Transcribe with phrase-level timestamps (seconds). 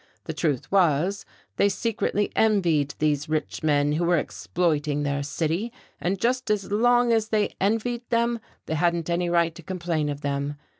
[0.23, 1.27] The truth was,
[1.57, 7.13] they secretly envied these rich men who were exploiting their city, and just as long
[7.13, 10.57] as they envied them they hadn't any right to complain of them.